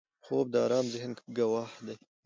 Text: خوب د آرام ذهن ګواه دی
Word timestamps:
خوب 0.25 0.45
د 0.53 0.55
آرام 0.65 0.85
ذهن 0.93 1.11
ګواه 1.37 1.69
دی 1.85 1.95